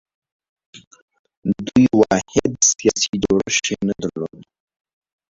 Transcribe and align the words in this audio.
دوی 1.67 1.85
واحد 1.99 2.51
سیاسي 2.71 3.13
جوړښت 3.23 3.63
یې 3.71 3.77
نه 3.87 3.93
درلود 4.01 4.39